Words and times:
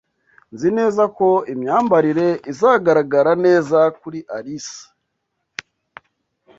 Nzi 0.53 0.69
neza 0.77 1.03
ko 1.17 1.27
imyambarire 1.53 2.27
izagaragara 2.51 3.31
neza 3.45 3.79
kuri 3.99 4.19
Alice. 4.37 4.81